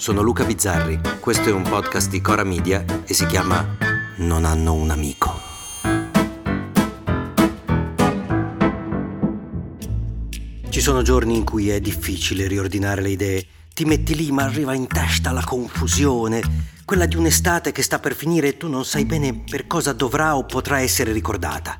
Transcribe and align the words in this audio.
Sono 0.00 0.22
Luca 0.22 0.44
Bizzarri, 0.44 0.98
questo 1.20 1.50
è 1.50 1.52
un 1.52 1.60
podcast 1.62 2.08
di 2.08 2.22
Cora 2.22 2.42
Media 2.42 2.86
e 3.04 3.12
si 3.12 3.26
chiama 3.26 3.76
Non 4.16 4.46
hanno 4.46 4.72
un 4.72 4.88
amico. 4.88 5.38
Ci 10.70 10.80
sono 10.80 11.02
giorni 11.02 11.36
in 11.36 11.44
cui 11.44 11.68
è 11.68 11.82
difficile 11.82 12.46
riordinare 12.46 13.02
le 13.02 13.10
idee. 13.10 13.46
Ti 13.74 13.84
metti 13.84 14.14
lì 14.14 14.30
ma 14.32 14.44
arriva 14.44 14.72
in 14.72 14.86
testa 14.86 15.32
la 15.32 15.44
confusione, 15.44 16.40
quella 16.86 17.04
di 17.04 17.16
un'estate 17.16 17.70
che 17.70 17.82
sta 17.82 17.98
per 17.98 18.14
finire 18.14 18.48
e 18.48 18.56
tu 18.56 18.70
non 18.70 18.86
sai 18.86 19.04
bene 19.04 19.44
per 19.50 19.66
cosa 19.66 19.92
dovrà 19.92 20.34
o 20.34 20.46
potrà 20.46 20.80
essere 20.80 21.12
ricordata. 21.12 21.78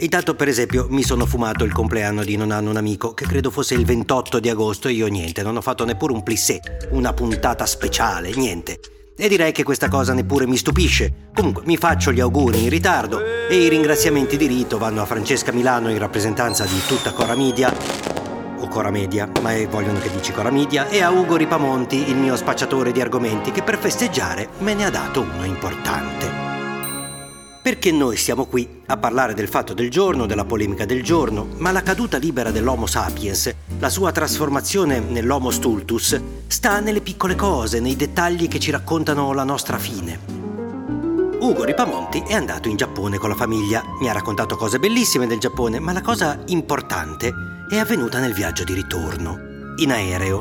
Intanto, 0.00 0.34
per 0.34 0.46
esempio, 0.48 0.86
mi 0.90 1.02
sono 1.02 1.24
fumato 1.24 1.64
il 1.64 1.72
compleanno 1.72 2.22
di 2.22 2.36
Non 2.36 2.50
hanno 2.50 2.68
un 2.68 2.76
amico, 2.76 3.14
che 3.14 3.24
credo 3.24 3.50
fosse 3.50 3.72
il 3.72 3.86
28 3.86 4.40
di 4.40 4.50
agosto, 4.50 4.88
e 4.88 4.92
io 4.92 5.06
niente, 5.06 5.42
non 5.42 5.56
ho 5.56 5.62
fatto 5.62 5.86
neppure 5.86 6.12
un 6.12 6.22
plissé, 6.22 6.60
una 6.90 7.14
puntata 7.14 7.64
speciale, 7.64 8.30
niente. 8.34 8.78
E 9.16 9.28
direi 9.28 9.52
che 9.52 9.62
questa 9.62 9.88
cosa 9.88 10.12
neppure 10.12 10.46
mi 10.46 10.58
stupisce. 10.58 11.30
Comunque, 11.32 11.62
mi 11.64 11.78
faccio 11.78 12.12
gli 12.12 12.20
auguri 12.20 12.64
in 12.64 12.68
ritardo 12.68 13.24
e 13.48 13.56
i 13.56 13.70
ringraziamenti 13.70 14.36
di 14.36 14.46
rito 14.46 14.76
vanno 14.76 15.00
a 15.00 15.06
Francesca 15.06 15.50
Milano 15.52 15.88
in 15.88 15.98
rappresentanza 15.98 16.66
di 16.66 16.78
tutta 16.86 17.12
Cora 17.12 17.34
Media, 17.34 17.74
o 18.58 18.68
Cora 18.68 18.90
Media, 18.90 19.30
ma 19.40 19.54
vogliono 19.70 19.98
che 19.98 20.10
dici 20.10 20.30
Cora 20.30 20.50
Media, 20.50 20.88
e 20.90 21.00
a 21.00 21.10
Ugo 21.10 21.36
Ripamonti, 21.36 22.10
il 22.10 22.16
mio 22.16 22.36
spacciatore 22.36 22.92
di 22.92 23.00
argomenti, 23.00 23.50
che 23.50 23.62
per 23.62 23.78
festeggiare 23.78 24.50
me 24.58 24.74
ne 24.74 24.84
ha 24.84 24.90
dato 24.90 25.22
uno 25.22 25.46
importante. 25.46 26.45
Perché 27.66 27.90
noi 27.90 28.16
siamo 28.16 28.46
qui 28.46 28.82
a 28.86 28.96
parlare 28.96 29.34
del 29.34 29.48
fatto 29.48 29.74
del 29.74 29.90
giorno, 29.90 30.26
della 30.26 30.44
polemica 30.44 30.84
del 30.84 31.02
giorno, 31.02 31.48
ma 31.56 31.72
la 31.72 31.82
caduta 31.82 32.16
libera 32.16 32.52
dell'Homo 32.52 32.86
sapiens, 32.86 33.52
la 33.80 33.88
sua 33.88 34.12
trasformazione 34.12 35.00
nell'Homo 35.00 35.50
stultus, 35.50 36.20
sta 36.46 36.78
nelle 36.78 37.00
piccole 37.00 37.34
cose, 37.34 37.80
nei 37.80 37.96
dettagli 37.96 38.46
che 38.46 38.60
ci 38.60 38.70
raccontano 38.70 39.32
la 39.32 39.42
nostra 39.42 39.78
fine. 39.78 40.16
Ugo 41.40 41.64
Ripamonti 41.64 42.22
è 42.24 42.34
andato 42.34 42.68
in 42.68 42.76
Giappone 42.76 43.18
con 43.18 43.30
la 43.30 43.34
famiglia, 43.34 43.82
mi 43.98 44.08
ha 44.08 44.12
raccontato 44.12 44.54
cose 44.54 44.78
bellissime 44.78 45.26
del 45.26 45.40
Giappone, 45.40 45.80
ma 45.80 45.90
la 45.90 46.02
cosa 46.02 46.38
importante 46.46 47.32
è 47.68 47.78
avvenuta 47.78 48.20
nel 48.20 48.32
viaggio 48.32 48.62
di 48.62 48.74
ritorno, 48.74 49.38
in 49.78 49.90
aereo. 49.90 50.40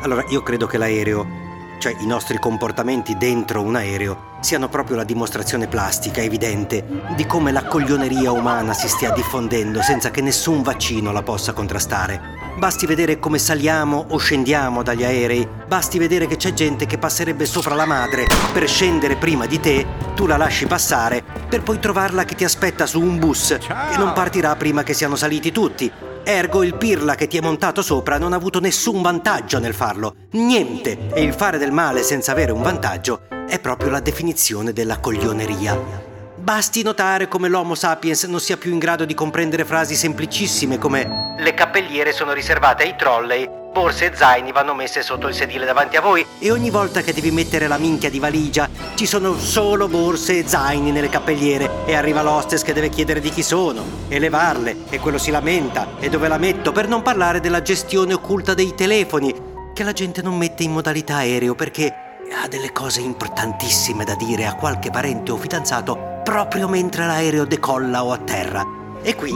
Allora 0.00 0.24
io 0.30 0.42
credo 0.42 0.66
che 0.66 0.78
l'aereo 0.78 1.44
cioè 1.78 1.94
i 2.00 2.06
nostri 2.06 2.38
comportamenti 2.38 3.16
dentro 3.16 3.62
un 3.62 3.76
aereo, 3.76 4.25
siano 4.46 4.68
proprio 4.68 4.94
la 4.94 5.02
dimostrazione 5.02 5.66
plastica 5.66 6.20
evidente 6.20 6.84
di 7.16 7.26
come 7.26 7.50
la 7.50 7.64
coglioneria 7.64 8.30
umana 8.30 8.74
si 8.74 8.86
stia 8.86 9.10
diffondendo 9.10 9.82
senza 9.82 10.12
che 10.12 10.20
nessun 10.20 10.62
vaccino 10.62 11.10
la 11.10 11.24
possa 11.24 11.52
contrastare. 11.52 12.54
Basti 12.56 12.86
vedere 12.86 13.18
come 13.18 13.38
saliamo 13.38 14.06
o 14.08 14.18
scendiamo 14.18 14.84
dagli 14.84 15.02
aerei, 15.02 15.48
basti 15.66 15.98
vedere 15.98 16.28
che 16.28 16.36
c'è 16.36 16.52
gente 16.52 16.86
che 16.86 16.96
passerebbe 16.96 17.44
sopra 17.44 17.74
la 17.74 17.86
madre 17.86 18.24
per 18.52 18.68
scendere 18.68 19.16
prima 19.16 19.46
di 19.46 19.58
te, 19.58 19.84
tu 20.14 20.26
la 20.26 20.36
lasci 20.36 20.66
passare, 20.66 21.24
per 21.48 21.64
poi 21.64 21.80
trovarla 21.80 22.24
che 22.24 22.36
ti 22.36 22.44
aspetta 22.44 22.86
su 22.86 23.00
un 23.00 23.18
bus 23.18 23.50
e 23.50 23.96
non 23.96 24.12
partirà 24.12 24.54
prima 24.54 24.84
che 24.84 24.94
siano 24.94 25.16
saliti 25.16 25.50
tutti. 25.50 25.90
Ergo 26.22 26.62
il 26.62 26.76
pirla 26.76 27.16
che 27.16 27.26
ti 27.26 27.36
è 27.36 27.40
montato 27.40 27.82
sopra 27.82 28.16
non 28.16 28.32
ha 28.32 28.36
avuto 28.36 28.60
nessun 28.60 29.02
vantaggio 29.02 29.58
nel 29.58 29.74
farlo. 29.74 30.14
Niente. 30.32 31.08
E 31.12 31.22
il 31.22 31.34
fare 31.34 31.58
del 31.58 31.72
male 31.72 32.04
senza 32.04 32.30
avere 32.30 32.52
un 32.52 32.62
vantaggio 32.62 33.35
è 33.48 33.58
proprio 33.60 33.90
la 33.90 34.00
definizione 34.00 34.72
della 34.72 34.98
coglioneria. 34.98 36.14
Basti 36.36 36.82
notare 36.82 37.28
come 37.28 37.48
l'Homo 37.48 37.74
sapiens 37.74 38.24
non 38.24 38.40
sia 38.40 38.56
più 38.56 38.72
in 38.72 38.78
grado 38.78 39.04
di 39.04 39.14
comprendere 39.14 39.64
frasi 39.64 39.94
semplicissime 39.96 40.78
come 40.78 41.34
le 41.38 41.54
cappelliere 41.54 42.12
sono 42.12 42.32
riservate 42.32 42.84
ai 42.84 42.96
trolley, 42.96 43.48
borse 43.72 44.10
e 44.10 44.16
zaini 44.16 44.52
vanno 44.52 44.74
messe 44.74 45.02
sotto 45.02 45.28
il 45.28 45.34
sedile 45.34 45.66
davanti 45.66 45.96
a 45.96 46.00
voi 46.00 46.24
e 46.38 46.50
ogni 46.50 46.70
volta 46.70 47.02
che 47.02 47.12
devi 47.12 47.30
mettere 47.30 47.66
la 47.66 47.76
minchia 47.76 48.08
di 48.08 48.18
valigia 48.18 48.68
ci 48.94 49.04
sono 49.04 49.36
solo 49.38 49.86
borse 49.86 50.38
e 50.38 50.46
zaini 50.46 50.92
nelle 50.92 51.10
cappelliere 51.10 51.84
e 51.84 51.94
arriva 51.94 52.22
l'hostess 52.22 52.62
che 52.62 52.72
deve 52.72 52.88
chiedere 52.88 53.20
di 53.20 53.28
chi 53.28 53.42
sono 53.42 53.84
e 54.08 54.18
levarle 54.18 54.84
e 54.88 54.98
quello 54.98 55.18
si 55.18 55.30
lamenta 55.30 55.88
e 56.00 56.08
dove 56.08 56.26
la 56.26 56.38
metto 56.38 56.72
per 56.72 56.88
non 56.88 57.02
parlare 57.02 57.40
della 57.40 57.60
gestione 57.60 58.14
occulta 58.14 58.54
dei 58.54 58.74
telefoni 58.74 59.34
che 59.74 59.82
la 59.82 59.92
gente 59.92 60.22
non 60.22 60.38
mette 60.38 60.62
in 60.62 60.72
modalità 60.72 61.16
aereo 61.16 61.54
perché 61.54 62.05
ha 62.42 62.48
delle 62.48 62.70
cose 62.70 63.00
importantissime 63.00 64.04
da 64.04 64.14
dire 64.14 64.46
a 64.46 64.54
qualche 64.54 64.90
parente 64.90 65.32
o 65.32 65.36
fidanzato 65.36 66.20
proprio 66.22 66.68
mentre 66.68 67.06
l'aereo 67.06 67.44
decolla 67.44 68.04
o 68.04 68.12
atterra. 68.12 68.64
E 69.02 69.14
qui 69.14 69.32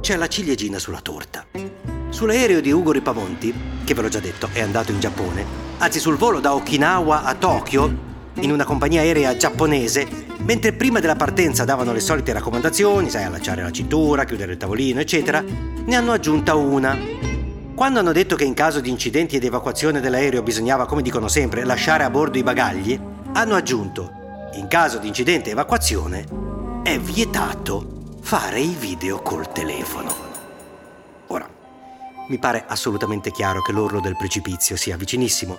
c'è 0.00 0.16
la 0.16 0.28
ciliegina 0.28 0.78
sulla 0.78 1.00
torta. 1.00 1.44
Sull'aereo 2.08 2.60
di 2.60 2.70
Ugo 2.70 2.92
Ripamonti, 2.92 3.54
che 3.84 3.92
ve 3.92 4.02
l'ho 4.02 4.08
già 4.08 4.20
detto 4.20 4.48
è 4.52 4.62
andato 4.62 4.92
in 4.92 5.00
Giappone, 5.00 5.44
anzi 5.78 6.00
sul 6.00 6.16
volo 6.16 6.40
da 6.40 6.54
Okinawa 6.54 7.24
a 7.24 7.34
Tokyo, 7.34 8.06
in 8.40 8.50
una 8.50 8.64
compagnia 8.64 9.02
aerea 9.02 9.36
giapponese, 9.36 10.06
mentre 10.38 10.72
prima 10.72 11.00
della 11.00 11.16
partenza 11.16 11.64
davano 11.64 11.92
le 11.92 12.00
solite 12.00 12.32
raccomandazioni, 12.32 13.10
sai, 13.10 13.24
allacciare 13.24 13.62
la 13.62 13.70
cintura, 13.70 14.24
chiudere 14.24 14.52
il 14.52 14.58
tavolino, 14.58 15.00
eccetera, 15.00 15.42
ne 15.42 15.94
hanno 15.94 16.12
aggiunta 16.12 16.54
una. 16.54 16.96
Quando 17.78 18.00
hanno 18.00 18.10
detto 18.10 18.34
che 18.34 18.42
in 18.42 18.54
caso 18.54 18.80
di 18.80 18.90
incidenti 18.90 19.36
ed 19.36 19.44
evacuazione 19.44 20.00
dell'aereo 20.00 20.42
bisognava, 20.42 20.84
come 20.84 21.00
dicono 21.00 21.28
sempre, 21.28 21.62
lasciare 21.62 22.02
a 22.02 22.10
bordo 22.10 22.36
i 22.36 22.42
bagagli, 22.42 23.00
hanno 23.34 23.54
aggiunto, 23.54 24.10
in 24.54 24.66
caso 24.66 24.98
di 24.98 25.06
incidente 25.06 25.50
e 25.50 25.52
evacuazione, 25.52 26.26
è 26.82 26.98
vietato 26.98 28.16
fare 28.20 28.58
i 28.58 28.74
video 28.76 29.22
col 29.22 29.52
telefono. 29.52 30.12
Ora, 31.28 31.48
mi 32.26 32.38
pare 32.38 32.64
assolutamente 32.66 33.30
chiaro 33.30 33.62
che 33.62 33.70
l'orlo 33.70 34.00
del 34.00 34.16
precipizio 34.16 34.74
sia 34.74 34.96
vicinissimo. 34.96 35.56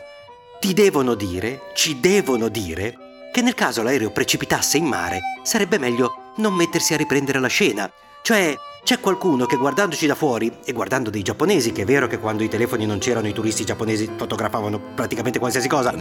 Ti 0.60 0.74
devono 0.74 1.14
dire, 1.14 1.62
ci 1.74 2.02
devono 2.02 2.50
dire, 2.50 2.98
che 3.32 3.42
nel 3.42 3.54
caso 3.54 3.82
l'aereo 3.82 4.12
precipitasse 4.12 4.76
in 4.76 4.88
mare 4.88 5.20
sarebbe 5.44 5.78
meglio 5.78 6.19
non 6.40 6.54
mettersi 6.54 6.94
a 6.94 6.98
riprendere 6.98 7.40
la 7.40 7.48
scena. 7.48 7.90
Cioè, 8.22 8.58
c'è 8.84 9.00
qualcuno 9.00 9.46
che 9.46 9.58
guardandoci 9.58 10.08
da 10.08 10.16
fuori 10.16 10.52
e 10.66 10.72
guardando 10.72 11.10
dei 11.10 11.22
giapponesi, 11.22 11.72
che 11.72 11.84
è 11.84 11.86
vero 11.86 12.08
che 12.08 12.18
quando 12.18 12.44
i 12.44 12.48
telefoni 12.48 12.86
non 12.86 12.98
c'erano 12.98 13.28
i 13.28 13.34
turisti 13.34 13.66
giapponesi 13.66 14.10
fotografavano 14.16 14.80
praticamente 14.96 15.38
qualsiasi 15.38 15.68
cosa. 15.68 15.92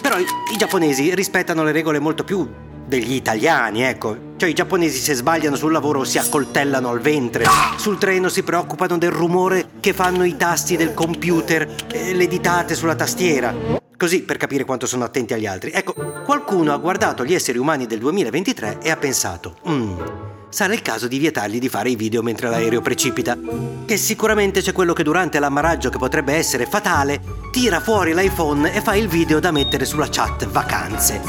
Però 0.00 0.18
i, 0.18 0.26
i 0.52 0.56
giapponesi 0.56 1.14
rispettano 1.14 1.62
le 1.62 1.72
regole 1.72 1.98
molto 2.00 2.24
più 2.24 2.48
degli 2.86 3.14
italiani, 3.14 3.82
ecco. 3.82 4.30
Cioè 4.36 4.48
i 4.50 4.54
giapponesi 4.54 4.98
se 4.98 5.14
sbagliano 5.14 5.56
sul 5.56 5.72
lavoro 5.72 6.04
si 6.04 6.18
accoltellano 6.18 6.90
al 6.90 7.00
ventre. 7.00 7.44
Sul 7.76 7.96
treno 7.98 8.28
si 8.28 8.42
preoccupano 8.42 8.98
del 8.98 9.12
rumore 9.12 9.70
che 9.80 9.92
fanno 9.92 10.24
i 10.24 10.36
tasti 10.36 10.76
del 10.76 10.92
computer 10.92 11.74
e 11.92 12.12
le 12.12 12.26
ditate 12.26 12.74
sulla 12.74 12.96
tastiera. 12.96 13.54
Così 14.02 14.22
per 14.22 14.36
capire 14.36 14.64
quanto 14.64 14.88
sono 14.88 15.04
attenti 15.04 15.32
agli 15.32 15.46
altri. 15.46 15.70
Ecco, 15.70 15.92
qualcuno 16.24 16.72
ha 16.72 16.76
guardato 16.76 17.24
gli 17.24 17.34
esseri 17.34 17.56
umani 17.56 17.86
del 17.86 18.00
2023 18.00 18.78
e 18.82 18.90
ha 18.90 18.96
pensato, 18.96 19.54
mmm, 19.64 20.48
sarà 20.48 20.74
il 20.74 20.82
caso 20.82 21.06
di 21.06 21.18
vietargli 21.18 21.60
di 21.60 21.68
fare 21.68 21.90
i 21.90 21.94
video 21.94 22.20
mentre 22.20 22.48
l'aereo 22.48 22.80
precipita. 22.80 23.38
Che 23.86 23.96
sicuramente 23.96 24.60
c'è 24.60 24.72
quello 24.72 24.92
che 24.92 25.04
durante 25.04 25.38
l'ammaraggio 25.38 25.88
che 25.88 25.98
potrebbe 25.98 26.34
essere 26.34 26.66
fatale, 26.66 27.20
tira 27.52 27.78
fuori 27.78 28.12
l'iPhone 28.12 28.74
e 28.74 28.80
fa 28.80 28.96
il 28.96 29.06
video 29.06 29.38
da 29.38 29.52
mettere 29.52 29.84
sulla 29.84 30.08
chat 30.10 30.46
vacanze. 30.48 31.20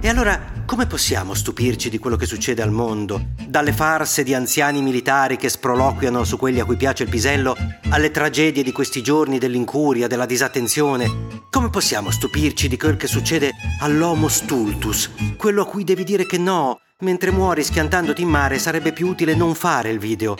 E 0.00 0.08
allora 0.08 0.49
come 0.70 0.86
possiamo 0.86 1.34
stupirci 1.34 1.90
di 1.90 1.98
quello 1.98 2.14
che 2.14 2.26
succede 2.26 2.62
al 2.62 2.70
mondo? 2.70 3.30
Dalle 3.44 3.72
farse 3.72 4.22
di 4.22 4.34
anziani 4.34 4.82
militari 4.82 5.36
che 5.36 5.48
sproloquiano 5.48 6.22
su 6.22 6.36
quelli 6.36 6.60
a 6.60 6.64
cui 6.64 6.76
piace 6.76 7.02
il 7.02 7.08
pisello, 7.08 7.56
alle 7.88 8.12
tragedie 8.12 8.62
di 8.62 8.70
questi 8.70 9.02
giorni 9.02 9.38
dell'incuria, 9.38 10.06
della 10.06 10.26
disattenzione. 10.26 11.40
Come 11.50 11.70
possiamo 11.70 12.12
stupirci 12.12 12.68
di 12.68 12.76
quel 12.76 12.96
che 12.96 13.08
succede 13.08 13.50
all'Homo 13.80 14.28
stultus, 14.28 15.10
quello 15.36 15.62
a 15.62 15.66
cui 15.66 15.82
devi 15.82 16.04
dire 16.04 16.24
che 16.24 16.38
no, 16.38 16.78
mentre 17.00 17.32
muori 17.32 17.64
schiantandoti 17.64 18.22
in 18.22 18.28
mare 18.28 18.60
sarebbe 18.60 18.92
più 18.92 19.08
utile 19.08 19.34
non 19.34 19.56
fare 19.56 19.90
il 19.90 19.98
video. 19.98 20.36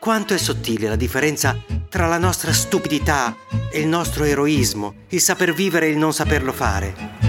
Quanto 0.00 0.34
è 0.34 0.38
sottile 0.38 0.88
la 0.88 0.96
differenza 0.96 1.56
tra 1.88 2.08
la 2.08 2.18
nostra 2.18 2.52
stupidità 2.52 3.36
e 3.70 3.78
il 3.78 3.86
nostro 3.86 4.24
eroismo, 4.24 5.04
il 5.10 5.20
saper 5.20 5.54
vivere 5.54 5.86
e 5.86 5.90
il 5.90 5.98
non 5.98 6.12
saperlo 6.12 6.50
fare. 6.50 7.20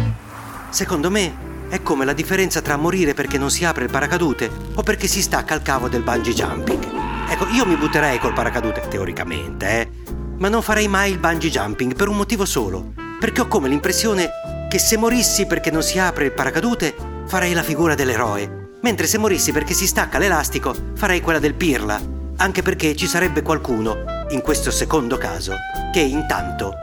Secondo 0.71 1.11
me 1.11 1.51
è 1.73 1.81
come 1.81 2.05
la 2.05 2.13
differenza 2.13 2.61
tra 2.61 2.77
morire 2.77 3.15
perché 3.15 3.39
non 3.39 3.49
si 3.49 3.65
apre 3.65 3.85
il 3.85 3.89
paracadute 3.89 4.47
o 4.75 4.83
perché 4.83 5.07
si 5.07 5.23
stacca 5.23 5.55
il 5.55 5.63
cavo 5.63 5.89
del 5.89 6.03
bungee 6.03 6.31
jumping. 6.31 6.87
Ecco, 7.27 7.47
io 7.47 7.65
mi 7.65 7.75
butterei 7.75 8.19
col 8.19 8.31
paracadute, 8.31 8.83
teoricamente, 8.87 9.67
eh, 9.67 9.89
ma 10.37 10.49
non 10.49 10.61
farei 10.61 10.87
mai 10.87 11.09
il 11.09 11.17
bungee 11.17 11.49
jumping 11.49 11.95
per 11.95 12.09
un 12.09 12.17
motivo 12.17 12.45
solo, 12.45 12.93
perché 13.19 13.41
ho 13.41 13.47
come 13.47 13.69
l'impressione 13.69 14.29
che 14.69 14.77
se 14.77 14.97
morissi 14.97 15.47
perché 15.47 15.71
non 15.71 15.81
si 15.81 15.97
apre 15.97 16.25
il 16.25 16.33
paracadute 16.33 16.93
farei 17.25 17.53
la 17.53 17.63
figura 17.63 17.95
dell'eroe, 17.95 18.75
mentre 18.83 19.07
se 19.07 19.17
morissi 19.17 19.51
perché 19.51 19.73
si 19.73 19.87
stacca 19.87 20.19
l'elastico 20.19 20.75
farei 20.93 21.21
quella 21.21 21.39
del 21.39 21.55
pirla, 21.55 21.99
anche 22.35 22.61
perché 22.61 22.95
ci 22.95 23.07
sarebbe 23.07 23.41
qualcuno, 23.41 24.27
in 24.29 24.41
questo 24.41 24.69
secondo 24.69 25.17
caso, 25.17 25.55
che 25.91 26.01
intanto 26.01 26.75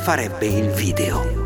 farebbe 0.00 0.44
il 0.44 0.68
video. 0.68 1.45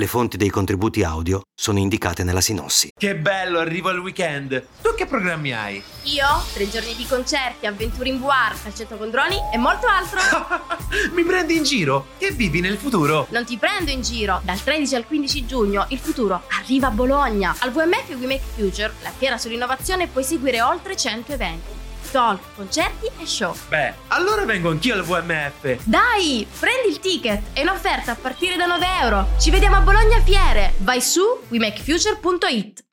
Le 0.00 0.06
fonti 0.06 0.36
dei 0.36 0.48
contributi 0.48 1.02
audio 1.02 1.40
sono 1.52 1.80
indicate 1.80 2.22
nella 2.22 2.40
sinossi. 2.40 2.92
Che 2.96 3.16
bello, 3.16 3.58
arrivo 3.58 3.88
al 3.88 3.98
weekend. 3.98 4.64
Tu 4.80 4.94
che 4.94 5.06
programmi 5.06 5.52
hai? 5.52 5.82
Io? 6.04 6.24
Tre 6.54 6.70
giorni 6.70 6.94
di 6.94 7.04
concerti, 7.04 7.66
avventure 7.66 8.08
in 8.08 8.20
VR, 8.20 8.54
calcetto 8.62 8.96
con 8.96 9.10
droni 9.10 9.34
e 9.52 9.58
molto 9.58 9.88
altro. 9.88 10.20
Mi 11.12 11.24
prendi 11.24 11.56
in 11.56 11.64
giro? 11.64 12.10
Che 12.16 12.30
vivi 12.30 12.60
nel 12.60 12.76
futuro? 12.76 13.26
Non 13.30 13.44
ti 13.44 13.56
prendo 13.56 13.90
in 13.90 14.02
giro. 14.02 14.40
Dal 14.44 14.62
13 14.62 14.94
al 14.94 15.04
15 15.04 15.46
giugno 15.46 15.84
il 15.88 15.98
futuro 15.98 16.42
arriva 16.60 16.86
a 16.86 16.90
Bologna. 16.92 17.56
Al 17.58 17.72
VMF 17.72 18.10
We 18.20 18.26
Make 18.28 18.44
Future, 18.54 18.92
la 19.02 19.10
fiera 19.10 19.36
sull'innovazione, 19.36 20.06
puoi 20.06 20.22
seguire 20.22 20.62
oltre 20.62 20.94
100 20.94 21.32
eventi 21.32 21.77
talk, 22.10 22.40
concerti 22.54 23.10
e 23.18 23.26
show. 23.26 23.54
Beh, 23.68 23.94
allora 24.08 24.44
vengo 24.44 24.70
anch'io 24.70 24.94
al 24.94 25.02
VMF. 25.02 25.84
Dai, 25.84 26.46
prendi 26.58 26.88
il 26.88 27.00
ticket, 27.00 27.52
è 27.52 27.60
in 27.60 27.68
offerta 27.68 28.12
a 28.12 28.16
partire 28.16 28.56
da 28.56 28.66
9 28.66 28.86
euro. 29.00 29.28
Ci 29.38 29.50
vediamo 29.50 29.76
a 29.76 29.80
Bologna 29.80 30.20
Fiere. 30.20 30.74
Vai 30.78 31.00
su 31.00 31.22
wemakefuture.it. 31.48 32.88